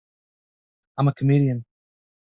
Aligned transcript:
I'm 0.97 1.09
a 1.09 1.13
comedian. 1.13 1.63